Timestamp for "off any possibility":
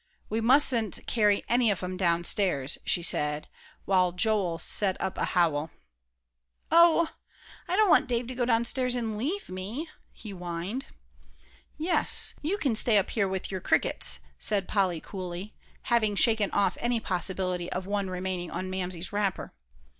16.49-17.71